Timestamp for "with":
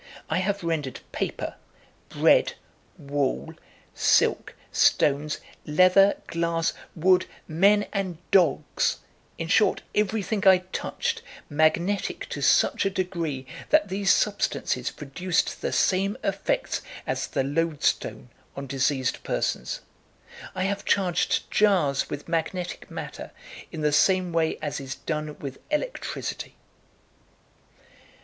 22.09-22.27, 25.37-25.59